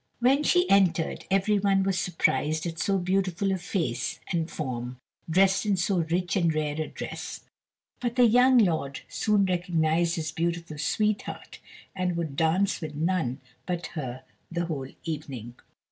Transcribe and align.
When 0.19 0.41
she 0.41 0.67
entered 0.67 1.25
every 1.29 1.59
one 1.59 1.83
was 1.83 1.99
surprised 1.99 2.65
at 2.65 2.79
so 2.79 2.97
beautiful 2.97 3.51
a 3.51 3.57
face 3.59 4.19
and 4.31 4.49
form 4.49 4.99
dressed 5.29 5.63
in 5.63 5.77
so 5.77 5.99
rich 5.99 6.35
and 6.35 6.51
rare 6.51 6.81
a 6.81 6.87
dress; 6.87 7.41
but 7.99 8.15
the 8.15 8.25
young 8.25 8.57
lord 8.57 9.01
soon 9.07 9.45
recognised 9.45 10.15
his 10.15 10.31
beautiful 10.31 10.79
sweetheart, 10.79 11.59
and 11.95 12.17
would 12.17 12.35
dance 12.35 12.81
with 12.81 12.95
none 12.95 13.41
but 13.67 13.85
her 13.93 14.23
the 14.51 14.65
whole 14.65 14.87
evening. 15.03 15.53